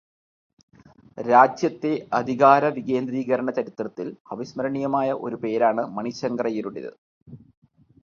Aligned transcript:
രാജ്യത്തെ 1.17 1.91
അധികാരവികേന്ദ്രീകരണ 2.13 3.51
ചരിത്രത്തിൽ 3.59 4.09
അവിസ്മരണീയമായ 4.31 5.11
ഒരു 5.27 5.39
പേരാണ് 5.45 5.85
മണിശങ്കർ 5.97 6.47
അയ്യരുടേത്. 6.51 6.93